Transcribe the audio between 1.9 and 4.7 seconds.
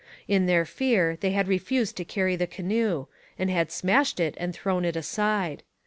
to carry the canoe, and had smashed it and